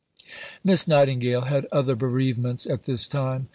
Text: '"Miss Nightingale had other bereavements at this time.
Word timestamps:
'"Miss 0.63 0.87
Nightingale 0.87 1.41
had 1.41 1.67
other 1.71 1.95
bereavements 1.95 2.65
at 2.65 2.85
this 2.85 3.07
time. 3.07 3.49